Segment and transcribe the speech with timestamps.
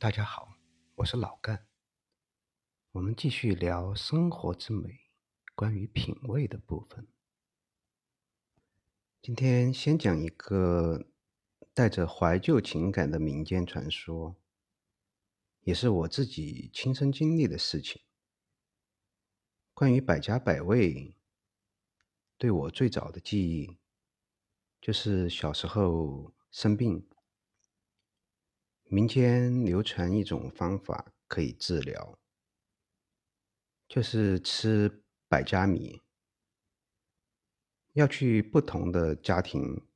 [0.00, 0.56] 大家好，
[0.94, 1.66] 我是老干。
[2.92, 4.98] 我们继续聊生活之美，
[5.54, 7.06] 关于品味的部分。
[9.20, 11.04] 今天先讲一个
[11.74, 14.36] 带着怀旧情感的民间传说，
[15.64, 18.00] 也是我自己亲身经历的事情。
[19.74, 21.14] 关于百家百味，
[22.38, 23.76] 对我最早的记忆，
[24.80, 27.06] 就是小时候生病。
[28.92, 32.18] 民间流传一种方法可以治疗，
[33.86, 36.02] 就是吃百家米。
[37.92, 39.86] 要去不同的家庭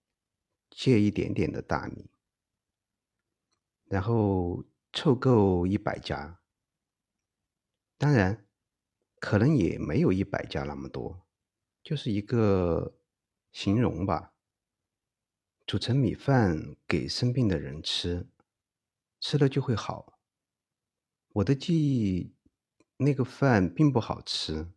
[0.70, 2.08] 借一点点的大米，
[3.86, 6.40] 然后凑够一百家。
[7.98, 8.46] 当然，
[9.18, 11.26] 可能也没有一百家那么多，
[11.82, 12.96] 就是一个
[13.50, 14.34] 形容吧。
[15.66, 18.28] 煮成米饭给生病的人吃。
[19.24, 20.18] 吃了就会好。
[21.32, 22.36] 我的记忆，
[22.98, 24.70] 那个饭并不好吃，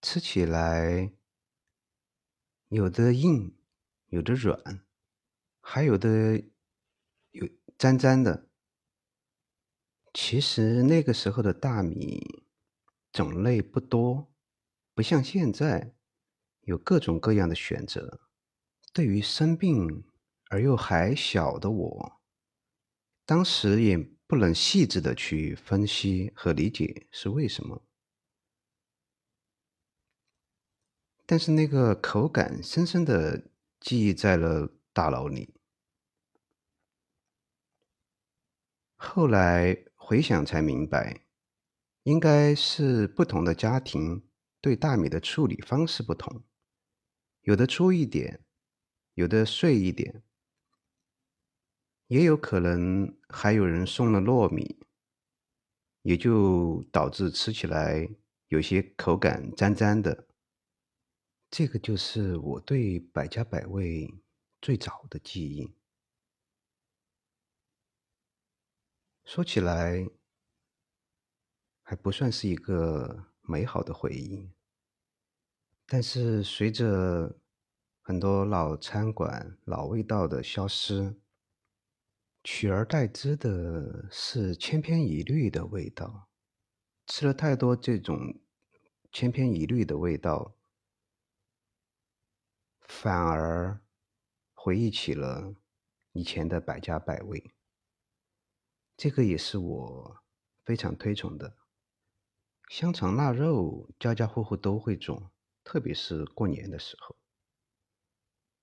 [0.00, 1.12] 吃起来
[2.68, 3.58] 有的硬，
[4.06, 4.86] 有的软，
[5.60, 6.44] 还有的
[7.32, 8.48] 有粘粘的。
[10.14, 12.44] 其实那个时候的大米
[13.10, 14.32] 种类不多，
[14.94, 15.92] 不像现在
[16.60, 18.20] 有各种各样的选择。
[18.92, 20.04] 对于生病
[20.50, 22.19] 而又还小的我。
[23.30, 27.86] 当时也不能细致的去分析和理解是为什么，
[31.26, 35.54] 但是那个口感深深的记忆在了大脑里。
[38.96, 41.24] 后来回想才明白，
[42.02, 44.28] 应该是不同的家庭
[44.60, 46.42] 对大米的处理方式不同，
[47.42, 48.44] 有的粗一点，
[49.14, 50.24] 有的碎一点。
[52.10, 54.80] 也有可能还有人送了糯米，
[56.02, 58.10] 也就导致吃起来
[58.48, 60.26] 有些口感粘粘的。
[61.48, 64.12] 这个就是我对百家百味
[64.60, 65.72] 最早的记忆。
[69.24, 70.04] 说起来
[71.82, 74.50] 还不算是一个美好的回忆，
[75.86, 77.38] 但是随着
[78.00, 81.14] 很多老餐馆、老味道的消失。
[82.42, 86.30] 取而代之的是千篇一律的味道，
[87.06, 88.40] 吃了太多这种
[89.12, 90.56] 千篇一律的味道，
[92.80, 93.82] 反而
[94.54, 95.54] 回忆起了
[96.12, 97.52] 以前的百家百味。
[98.96, 100.22] 这个也是我
[100.64, 101.58] 非常推崇的。
[102.70, 105.30] 香肠、腊肉，家家户户都会做，
[105.62, 107.16] 特别是过年的时候。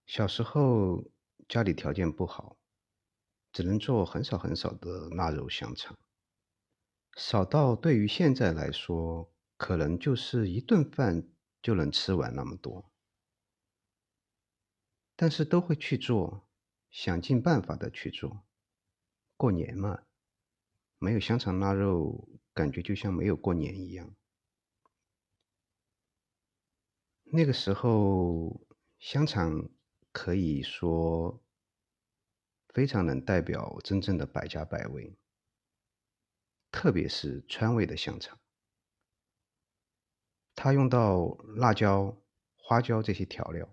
[0.07, 1.11] 小时候
[1.47, 2.57] 家里条件不好。
[3.57, 5.97] 只能做很少很少的腊肉香肠，
[7.15, 11.27] 少到对于现在来说，可能就是一顿饭
[11.59, 12.93] 就能吃完那么多。
[15.15, 16.47] 但是都会去做，
[16.91, 18.45] 想尽办法的去做。
[19.35, 20.03] 过年嘛，
[20.99, 24.13] 没有香肠腊肉，感觉就像没有过年一样。
[27.23, 28.61] 那个时候，
[28.99, 29.67] 香肠
[30.11, 31.41] 可以说。
[32.77, 35.17] 非常能代表真正的百家百味，
[36.69, 38.37] 特别是川味的香肠，
[40.53, 42.15] 它用到辣椒、
[42.55, 43.67] 花椒这些调料。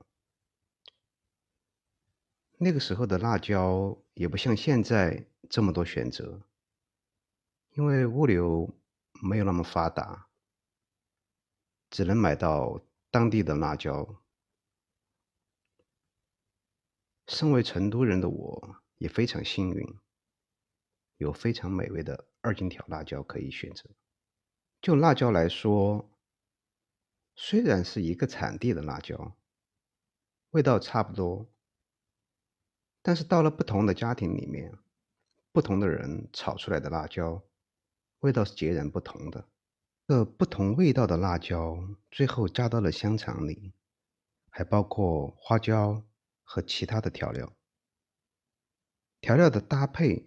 [2.57, 6.41] 那个时候的辣椒也不像现在这么多选择，
[7.73, 8.75] 因为物流
[9.21, 10.31] 没有那么发达，
[11.91, 14.25] 只能买到当地的辣椒。
[17.27, 18.84] 身为成都人的我。
[18.99, 19.99] 也非常幸运，
[21.17, 23.91] 有非常美味的二荆条辣椒可以选择。
[24.81, 26.11] 就辣椒来说，
[27.35, 29.37] 虽然是一个产地的辣椒，
[30.51, 31.51] 味道差不多，
[33.03, 34.73] 但是到了不同的家庭里面，
[35.53, 37.43] 不同的人炒出来的辣椒，
[38.21, 39.49] 味道是截然不同的。
[40.07, 41.79] 这不同味道的辣椒，
[42.11, 43.73] 最后加到了香肠里，
[44.51, 46.05] 还包括花椒
[46.43, 47.51] 和其他的调料。
[49.25, 50.27] 调料的搭配，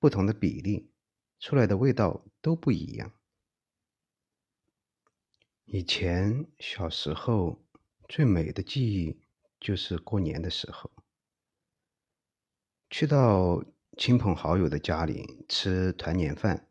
[0.00, 0.90] 不同的比例，
[1.38, 3.12] 出来的味道都不一样。
[5.66, 7.64] 以前小时候
[8.08, 9.20] 最美的记忆
[9.60, 10.90] 就是过年的时候，
[12.90, 13.64] 去到
[13.96, 16.66] 亲朋好友的家里吃团年饭，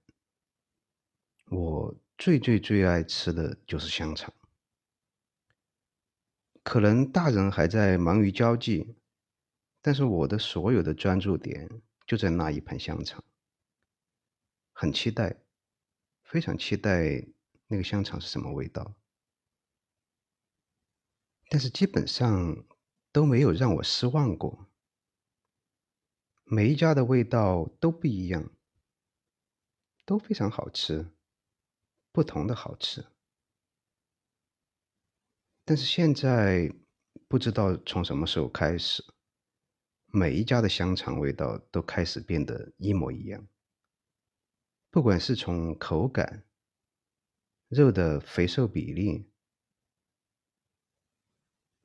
[1.46, 4.34] 我最最最爱吃的就是香肠。
[6.62, 8.98] 可能大人还在忙于交际。
[9.81, 13.24] 但是我的所有的专注点就在那一盘香肠，
[14.74, 15.44] 很期待，
[16.24, 17.25] 非常期待
[17.68, 18.95] 那个香肠是什么味道，
[21.50, 22.65] 但是基本上
[23.12, 24.68] 都没有让我失望过，
[26.44, 28.51] 每一家的味道都不一样，
[30.06, 31.12] 都非常好吃，
[32.12, 33.06] 不同的好吃。
[35.63, 36.74] 但是现在
[37.27, 39.03] 不知道从什么时候开始，
[40.07, 43.48] 每一家的香肠味道都开始变得一模一样。
[44.89, 46.45] 不管是从口感、
[47.68, 49.30] 肉的肥瘦比例，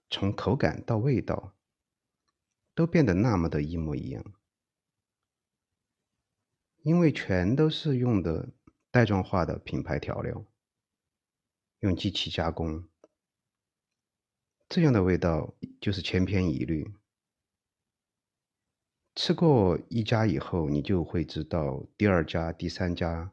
[0.08, 1.56] 从口感到味道，
[2.74, 4.24] 都变得那么的一模一样。
[6.82, 8.48] 因为全都是用的
[8.90, 10.46] 袋装化的品牌调料，
[11.80, 12.88] 用机器加工。
[14.68, 16.94] 这样的味道就是千篇一律。
[19.14, 23.30] 吃过一家以后，你就会知道第二家、第三家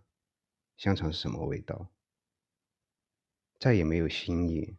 [0.76, 1.88] 香肠是什么味道。
[3.58, 4.78] 再也没有新意，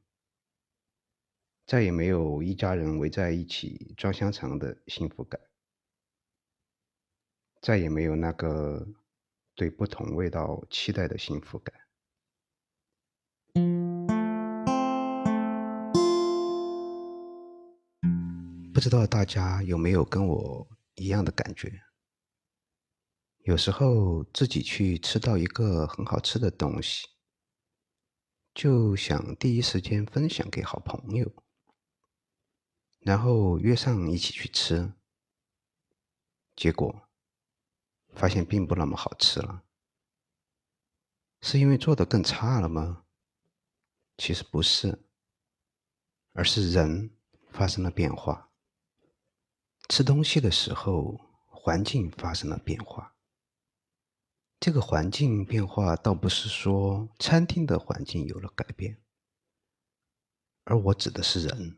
[1.67, 5.41] 再也没有一家人围在一起装香肠的幸福感，
[7.62, 8.87] 再也没有那个
[9.55, 11.75] 对不同味道期待的幸福感。
[18.73, 20.67] 不知道大家有没有跟我
[21.00, 21.82] 一样的感觉？
[23.44, 27.08] 有时候自己去吃到一个很好吃的东西，
[28.52, 31.32] 就想第一时间分享给好朋友，
[32.99, 34.93] 然后约上一起去吃。
[36.55, 37.08] 结果
[38.12, 39.64] 发现并不那么好吃了，
[41.41, 43.06] 是因为做的更差了吗？
[44.19, 45.02] 其实不是，
[46.35, 47.17] 而是人
[47.50, 48.50] 发生了变化。
[49.90, 53.16] 吃东西的时候，环境发生了变化。
[54.60, 59.02] 这个环境变化倒不是说餐厅的环境有了改变，
[60.62, 61.76] 而我指的是人。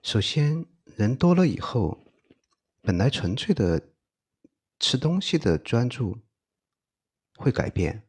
[0.00, 2.10] 首先，人多了以后，
[2.80, 3.90] 本来纯粹的
[4.80, 6.22] 吃东西的专注
[7.36, 8.08] 会改变，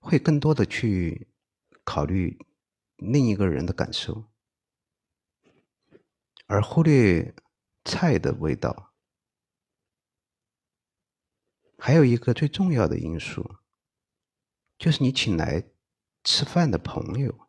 [0.00, 1.32] 会更多的去
[1.82, 2.38] 考虑
[2.96, 4.26] 另一个人的感受。
[6.52, 7.34] 而忽略
[7.82, 8.92] 菜的味道，
[11.78, 13.56] 还有一个最重要的因素，
[14.76, 15.64] 就是你请来
[16.22, 17.48] 吃饭的朋友，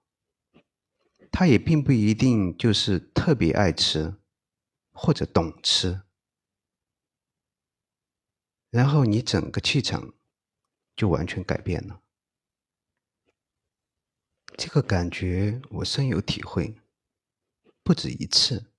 [1.29, 4.15] 他也并不一定就是特别爱吃
[4.93, 6.03] 或者懂吃，
[8.69, 10.13] 然后你整个气场
[10.95, 12.01] 就完全改变了。
[14.57, 16.79] 这个感觉我深有体会，
[17.83, 18.69] 不止一次。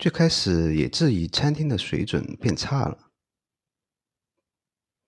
[0.00, 3.12] 最开始也质疑餐厅的水准变差了，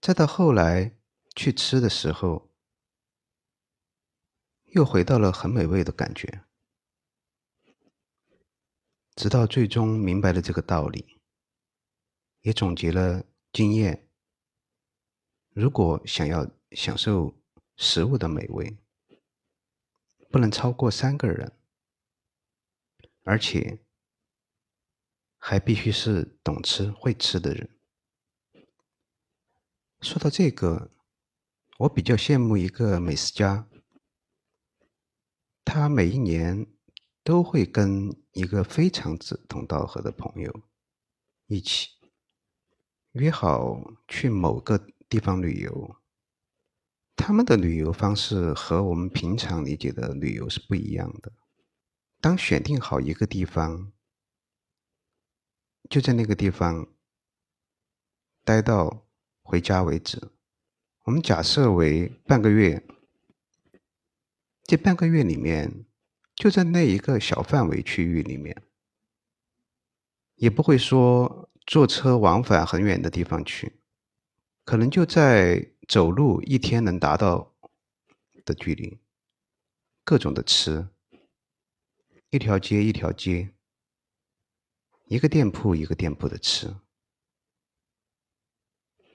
[0.02, 0.98] 再到后来
[1.34, 2.50] 去吃的时候，
[4.74, 6.44] 又回到了很美味的感觉，
[9.14, 11.18] 直到最终明白了这个道理，
[12.42, 14.06] 也总结了经验。
[15.54, 17.40] 如果想要享受
[17.76, 18.76] 食物的美味，
[20.30, 21.50] 不能超过三个人，
[23.22, 23.82] 而且。
[25.44, 27.68] 还必须是懂吃会吃的人。
[30.00, 30.92] 说到这个，
[31.80, 33.66] 我比较羡慕一个美食家，
[35.64, 36.68] 他每一年
[37.24, 40.62] 都会跟一个非常志同道合的朋友
[41.48, 41.88] 一起
[43.10, 45.96] 约好去某个地方旅游。
[47.16, 51.32] 他们的旅游方式和我们平常理解的旅游是不一样的。
[52.20, 53.92] 当选定好一个地方。
[55.90, 56.86] 就在那个地方
[58.44, 59.06] 待到
[59.42, 60.30] 回家为止。
[61.04, 62.82] 我们假设为半个月，
[64.64, 65.84] 这半个月里面，
[66.34, 68.62] 就在那一个小范围区域里面，
[70.36, 73.80] 也不会说坐车往返很远的地方去，
[74.64, 77.52] 可能就在走路一天能达到
[78.44, 78.98] 的距离，
[80.04, 80.88] 各种的吃，
[82.30, 83.52] 一条街一条街。
[85.12, 86.74] 一个店铺一个店铺的吃，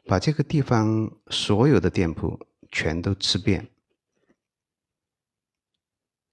[0.05, 2.39] 把这个地方所有的店铺
[2.71, 3.71] 全都吃遍。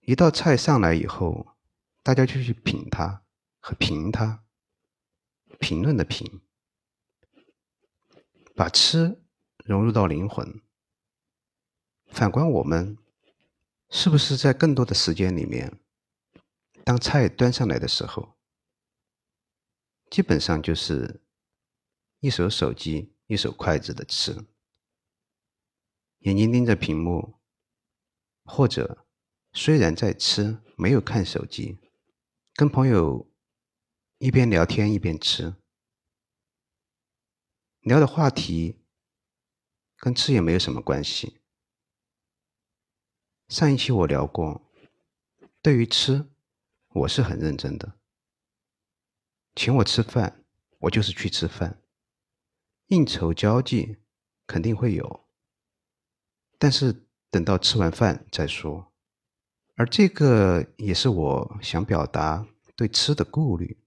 [0.00, 1.56] 一道菜上来以后，
[2.02, 3.24] 大家就去品它
[3.58, 4.44] 和评它，
[5.58, 6.42] 评论的评，
[8.54, 9.22] 把吃
[9.64, 10.60] 融入到灵魂。
[12.08, 12.98] 反观我们，
[13.88, 15.80] 是不是在更多的时间里面，
[16.84, 18.34] 当菜端上来的时候？
[20.14, 21.20] 基本上就是
[22.20, 24.46] 一手手机、一手筷子的吃，
[26.20, 27.40] 眼睛盯着屏幕，
[28.44, 29.08] 或者
[29.52, 31.80] 虽然在吃，没有看手机，
[32.54, 33.28] 跟朋友
[34.18, 35.56] 一边聊天一边吃，
[37.80, 38.84] 聊的话题
[39.96, 41.40] 跟吃也没有什么关系。
[43.48, 44.70] 上一期我聊过，
[45.60, 46.30] 对于吃，
[46.90, 47.98] 我是很认真的。
[49.54, 50.44] 请我吃饭，
[50.80, 51.80] 我就是去吃饭。
[52.88, 53.98] 应酬交际
[54.46, 55.26] 肯定会有，
[56.58, 58.92] 但是等到吃完饭再说。
[59.76, 62.46] 而这个也是我想表达
[62.76, 63.78] 对吃的顾虑，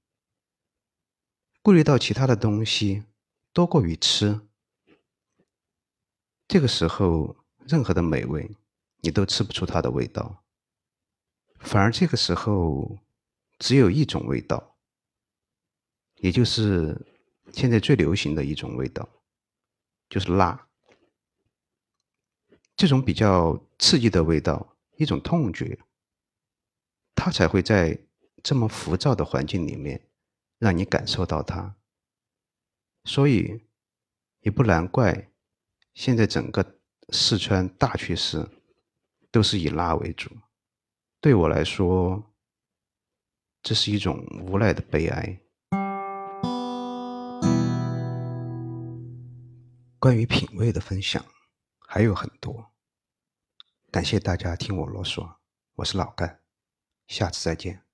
[1.62, 3.04] 顾虑到其他的东西
[3.54, 4.42] 多过于吃。
[6.48, 8.50] 这个时候，任何的美味
[9.02, 10.44] 你都吃不出它的味道，
[11.60, 12.98] 反而这个时候
[13.60, 14.77] 只有一种味道。
[16.18, 17.00] 也就是
[17.52, 19.08] 现在最流行的一种味道，
[20.10, 20.68] 就是辣。
[22.76, 25.80] 这种比较刺激的味道，一种痛觉，
[27.16, 28.00] 它才会在
[28.44, 30.10] 这么浮躁的环境里面
[30.60, 31.76] 让你感受到它。
[33.06, 33.68] 所以
[34.42, 35.32] 也不难怪，
[35.94, 38.48] 现在整个四川大趋势
[39.32, 40.30] 都是以辣为主。
[41.20, 42.32] 对我来说，
[43.64, 45.42] 这是一种无奈的悲哀。
[50.08, 51.22] 关于品味的分享
[51.80, 52.72] 还有很多，
[53.92, 55.36] 感谢大家听我啰嗦，
[55.76, 56.40] 我是老干，
[57.08, 57.87] 下次再见。